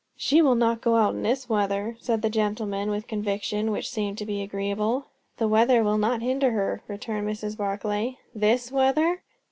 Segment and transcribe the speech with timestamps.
[0.17, 4.17] "She will not go out in this weather," said the gentleman, with conviction which seemed
[4.17, 5.05] to be agreeable.
[5.37, 7.55] "The weather will not hinder her," returned Mrs.
[7.55, 8.17] Barclay.
[8.33, 9.21] "This weather?"